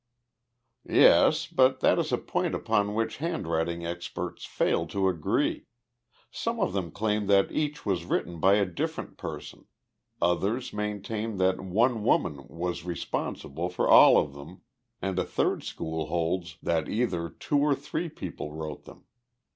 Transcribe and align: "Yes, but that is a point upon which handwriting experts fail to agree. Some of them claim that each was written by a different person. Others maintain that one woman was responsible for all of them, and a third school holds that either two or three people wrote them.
"Yes, 0.89 1.45
but 1.45 1.79
that 1.81 1.99
is 1.99 2.11
a 2.11 2.17
point 2.17 2.55
upon 2.55 2.95
which 2.95 3.17
handwriting 3.17 3.85
experts 3.85 4.45
fail 4.45 4.87
to 4.87 5.07
agree. 5.07 5.67
Some 6.31 6.59
of 6.59 6.73
them 6.73 6.89
claim 6.89 7.27
that 7.27 7.51
each 7.51 7.85
was 7.85 8.05
written 8.05 8.39
by 8.39 8.55
a 8.55 8.65
different 8.65 9.15
person. 9.17 9.65
Others 10.19 10.73
maintain 10.73 11.37
that 11.37 11.61
one 11.63 12.01
woman 12.01 12.47
was 12.47 12.83
responsible 12.83 13.69
for 13.69 13.87
all 13.87 14.17
of 14.17 14.33
them, 14.33 14.61
and 15.03 15.19
a 15.19 15.23
third 15.23 15.63
school 15.63 16.07
holds 16.07 16.57
that 16.63 16.89
either 16.89 17.29
two 17.29 17.59
or 17.59 17.75
three 17.75 18.09
people 18.09 18.51
wrote 18.53 18.85
them. 18.85 19.05